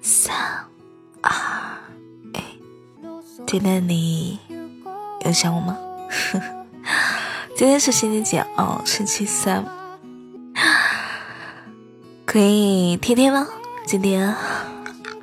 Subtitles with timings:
[0.00, 0.34] 三、
[1.22, 1.32] 二、
[2.34, 2.40] 一。
[3.46, 4.38] 今天你
[5.24, 5.76] 有想我吗？
[7.56, 8.80] 今天是星期几啊？
[8.84, 9.64] 星期三。
[12.24, 13.46] 可以贴贴吗？
[13.86, 14.34] 今天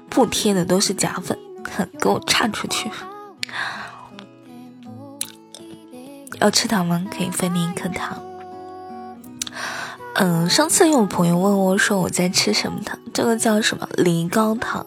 [0.09, 1.37] 不贴的都是假粉，
[2.01, 2.91] 给我叉出去！
[6.39, 7.05] 要吃糖吗？
[7.09, 8.21] 可以分你一颗糖。
[10.19, 14.83] 嗯，上次有朋友问我说我在吃什么糖，这个叫什么梨膏糖，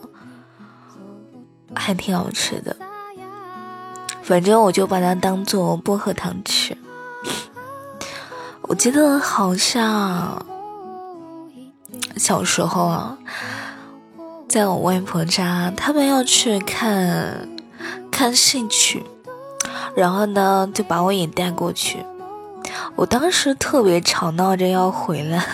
[1.73, 2.77] 还挺好吃的。
[4.23, 6.77] 反正我就把它当做薄荷糖吃。
[8.63, 10.45] 我记得好像
[12.17, 13.17] 小时候啊，
[14.49, 17.49] 在我外婆家，他们要去看
[18.11, 19.05] 看戏曲，
[19.95, 22.05] 然后呢就把我也带过去。
[22.97, 25.45] 我当时特别吵闹着要回来，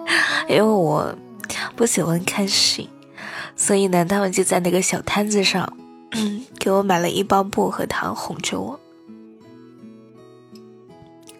[0.48, 1.14] 因为我
[1.74, 2.88] 不喜欢看戏，
[3.54, 5.76] 所以呢，他们就在那个小摊子上，
[6.58, 8.80] 给我买了一包薄荷糖哄着我。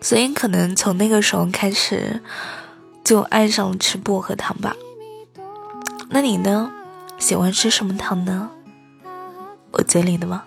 [0.01, 2.21] 所以可能从那个时候开始，
[3.03, 4.77] 就爱上了吃薄荷糖吧。
[6.11, 6.71] 那你呢？
[7.19, 8.51] 喜欢吃什么糖呢？
[9.73, 10.45] 我嘴里的吗？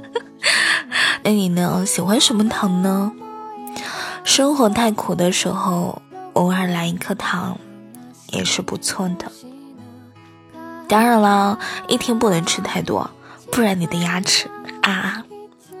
[1.22, 1.84] 那你呢？
[1.86, 3.12] 喜欢什么糖呢？
[4.26, 7.56] 生活太苦的时候，偶尔来一颗糖
[8.32, 9.30] 也是不错的。
[10.88, 13.08] 当然了，一天不能吃太多，
[13.52, 14.50] 不然你的牙齿
[14.82, 15.22] 啊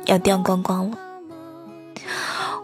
[0.04, 0.96] 要掉光光了。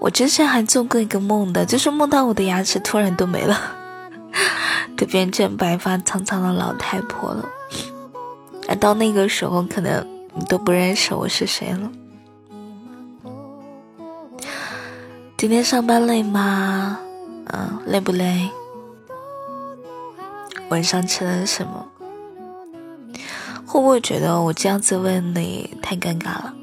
[0.00, 3.60] 我之前还做过一个梦的，就是梦到我的牙齿突然都没了，
[4.96, 7.44] 都变成白发苍苍的老太婆了。
[8.68, 11.90] 而到那个时候，可能你都不认识我是谁了。
[15.42, 17.00] 今天上班累吗？
[17.46, 18.48] 嗯，累不累？
[20.68, 21.84] 晚上吃了什么？
[23.66, 26.54] 会不会觉得我这样子问你太尴尬了？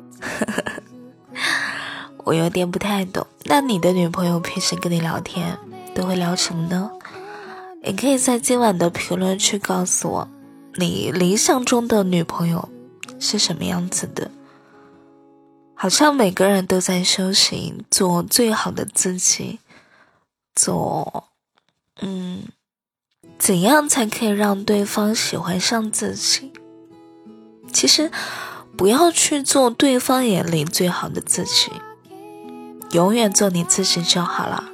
[2.23, 3.27] 我有点不太懂。
[3.43, 5.57] 那你的女朋友平时跟你聊天
[5.93, 6.89] 都会聊什么呢？
[7.83, 10.27] 也可以在今晚的评论区告诉我，
[10.75, 12.69] 你理想中的女朋友
[13.19, 14.31] 是什么样子的？
[15.81, 19.59] 好像每个人都在修行，做最好的自己，
[20.53, 21.29] 做，
[22.01, 22.43] 嗯，
[23.37, 26.51] 怎样才可以让对方喜欢上自己？
[27.71, 28.11] 其实，
[28.75, 31.71] 不要去做对方眼里最好的自己，
[32.91, 34.65] 永远做你自己就好了。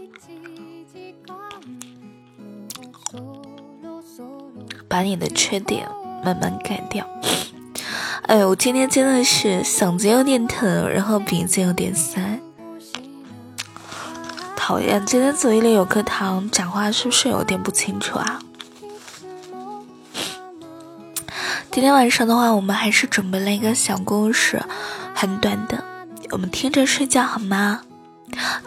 [4.90, 5.88] 把你的缺点
[6.24, 7.08] 慢慢改掉。
[8.28, 12.40] 哎呦，我今天真的是嗓子有点疼，然后鼻子有点塞，
[14.56, 15.06] 讨厌！
[15.06, 18.40] 今天嘴里有颗糖，讲话是不是有点不清楚啊？
[21.70, 24.60] 今天晚上的话，我们还是准备了一个小故事，
[25.14, 25.84] 很短的，
[26.32, 27.82] 我们听着睡觉好吗？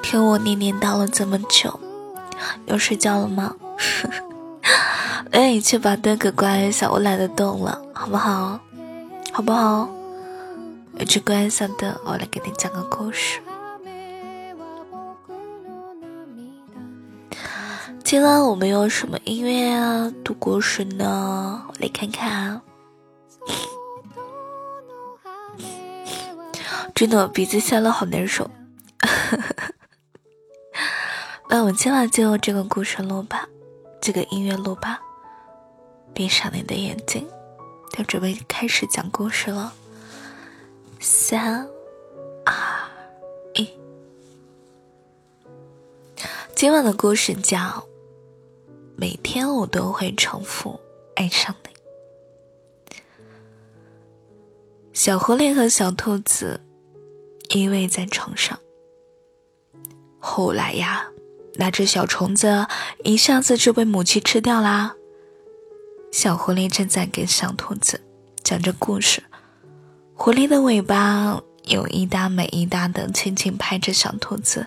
[0.01, 1.81] 听我念念叨了这么久，
[2.67, 3.57] 要睡觉了吗？
[5.33, 8.61] 哎，去把灯给关一下，我懒得动了，好不好？
[9.39, 9.89] 好不好？
[10.99, 13.41] 有去关上的，我来给你讲个故事。
[18.03, 21.63] 今晚我们用什么音乐啊读故事呢？
[21.69, 22.61] 我来看看啊。
[26.93, 28.51] 真的鼻子塞了，好难受。
[31.49, 33.47] 那我们今晚就用这个故事录吧，
[34.01, 35.01] 这个音乐录吧。
[36.13, 37.25] 闭上你的眼睛。
[37.91, 39.73] 他准备开始讲故事了，
[41.01, 41.69] 三、
[42.45, 42.55] 二、
[43.55, 43.69] 一。
[46.55, 47.59] 今晚的故事叫
[48.97, 50.79] 《每天我都会重复
[51.17, 51.71] 爱上你》。
[54.93, 56.61] 小狐狸和小兔子
[57.51, 58.59] 依偎在床上，
[60.19, 61.07] 后来呀，
[61.55, 62.67] 那只小虫子
[63.05, 64.97] 一下子就被母鸡吃掉啦。
[66.11, 68.01] 小狐狸正在给小兔子
[68.43, 69.23] 讲着故事，
[70.15, 74.67] 狐狸的尾巴有一搭没一搭的轻轻拍着小兔子，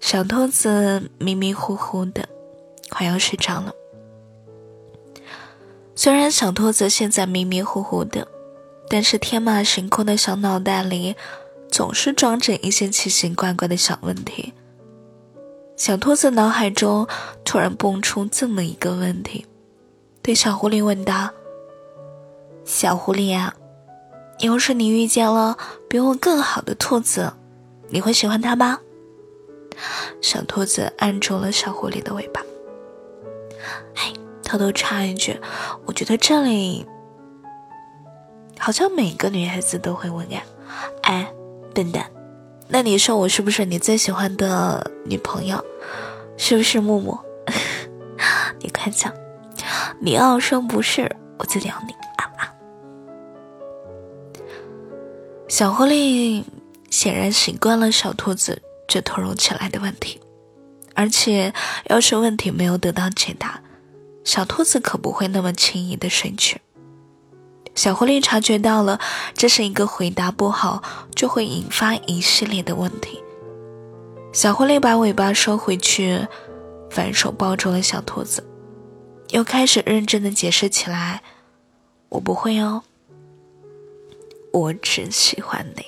[0.00, 2.28] 小兔子迷迷糊糊的，
[2.88, 3.72] 快要睡着了。
[5.94, 8.26] 虽然小兔子现在迷迷糊糊的，
[8.88, 11.14] 但是天马行空的小脑袋里
[11.70, 14.54] 总是装着一些奇奇怪怪的小问题。
[15.76, 17.06] 小兔子脑海中
[17.44, 19.46] 突然蹦出这么一个问题。
[20.22, 21.30] 对小狐狸问道
[22.64, 23.54] ：“小狐狸呀，
[24.40, 25.56] 要是你遇见了
[25.88, 27.32] 比我更好的兔子，
[27.88, 28.78] 你会喜欢它吗？”
[30.20, 32.42] 小兔子按住了小狐狸的尾巴。
[33.96, 34.12] “哎，
[34.42, 35.40] 偷偷插一句，
[35.86, 36.86] 我觉得这里
[38.58, 40.42] 好像每个女孩子都会问呀，
[41.02, 41.32] 哎，
[41.74, 42.10] 笨蛋，
[42.68, 45.64] 那你说我是不是你最喜欢的女朋友？
[46.36, 47.18] 是不是木木？
[48.60, 49.12] 你快讲，
[50.02, 52.54] 你要说不是，我就咬你啊啊！
[55.46, 56.42] 小狐狸
[56.90, 60.18] 显然习惯了小兔子这突如其来的问题，
[60.94, 61.52] 而且
[61.88, 63.60] 要是问题没有得到解答，
[64.24, 66.62] 小兔子可不会那么轻易的睡去。
[67.74, 68.98] 小狐狸察觉到了，
[69.34, 70.82] 这是一个回答不好
[71.14, 73.22] 就会引发一系列的问题。
[74.32, 76.26] 小狐狸把尾巴收回去，
[76.90, 78.42] 反手抱住了小兔子，
[79.30, 81.22] 又开始认真的解释起来
[82.10, 82.82] ：“我不会哦，
[84.52, 85.84] 我只喜欢你。”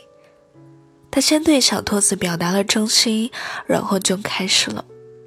[1.11, 3.31] 他先对小兔子表达了真心，
[3.67, 4.85] 然后就开始了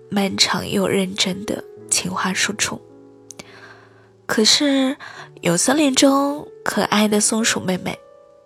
[0.10, 2.82] 漫长又认真的情话输出。
[4.26, 4.98] 可是，
[5.42, 8.00] 有森林中可爱的松鼠妹妹、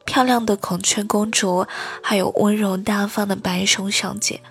[0.06, 1.66] 漂亮的孔雀公主，
[2.04, 4.42] 还有温柔大方的白熊小姐。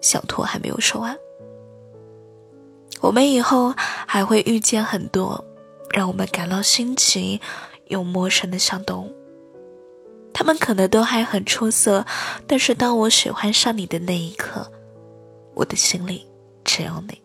[0.00, 1.16] 小兔还没有说完。
[3.00, 3.74] 我们以后
[4.06, 5.44] 还会遇见很多
[5.92, 7.40] 让我们感到新奇
[7.86, 9.14] 又陌生的小动物，
[10.32, 12.04] 他们可能都还很出色，
[12.46, 14.70] 但是当我喜欢上你的那一刻，
[15.54, 16.26] 我的心里
[16.64, 17.20] 只有你。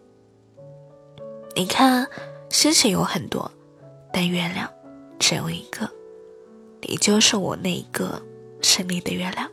[1.56, 2.08] 你看，
[2.50, 3.52] 星星有很多，
[4.12, 4.68] 但月亮
[5.20, 5.90] 只有一个，
[6.82, 8.22] 你就是我那一个
[8.62, 9.50] 心里的月亮。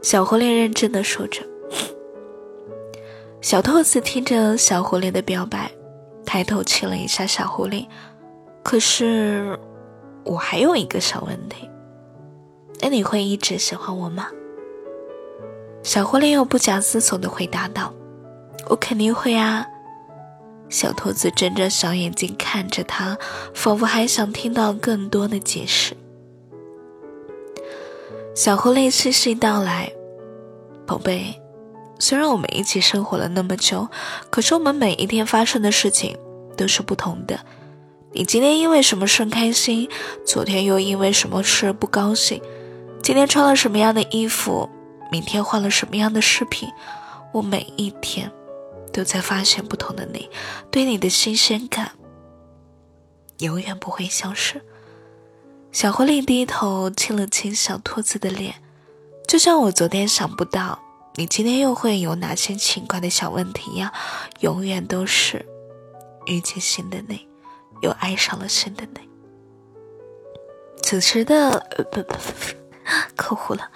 [0.00, 1.51] 小狐狸认真的说着。
[3.42, 5.68] 小兔子听着小狐狸的表白，
[6.24, 7.88] 抬头亲了一下小狐狸。
[8.62, 9.58] 可是，
[10.24, 11.68] 我还有一个小问题，
[12.80, 14.28] 那你会一直喜欢我吗？
[15.82, 17.92] 小狐狸又不假思索的回答道
[18.70, 19.66] ：“我肯定会啊。”
[20.70, 23.18] 小兔子睁着小眼睛看着他，
[23.52, 25.96] 仿佛还想听到更多的解释。
[28.36, 29.92] 小狐狸细细道来
[30.86, 31.36] ：“宝贝。”
[32.02, 33.88] 虽然我们一起生活了那么久，
[34.28, 36.18] 可是我们每一天发生的事情
[36.56, 37.38] 都是不同的。
[38.10, 39.88] 你今天因为什么事开心，
[40.26, 42.42] 昨天又因为什么事不高兴？
[43.04, 44.68] 今天穿了什么样的衣服，
[45.12, 46.68] 明天换了什么样的饰品？
[47.32, 48.28] 我每一天
[48.92, 50.28] 都在发现不同的你，
[50.72, 51.92] 对你的新鲜感
[53.38, 54.60] 永远不会消失。
[55.70, 58.56] 小狐狸低头亲了亲小兔子的脸，
[59.28, 60.80] 就像我昨天想不到。
[61.14, 63.92] 你今天又会有哪些奇怪的小问题呀？
[64.40, 65.44] 永远都是
[66.26, 67.28] 遇见新的你，
[67.82, 69.08] 又爱上了新的你。
[70.82, 71.60] 此时的
[71.90, 72.16] 不不不，
[73.14, 73.70] 口糊了。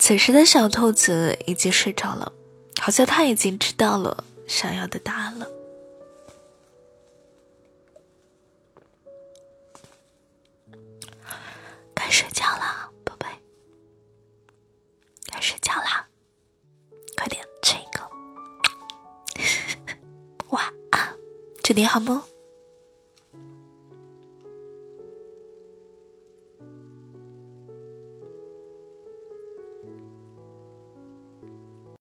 [0.00, 2.32] 此时的小兔子已经睡着了，
[2.80, 5.46] 好像他已经知道了想要的答案了。
[11.94, 13.26] 该睡觉了，宝贝，
[15.26, 16.07] 该睡觉啦。
[21.78, 22.24] 你好吗。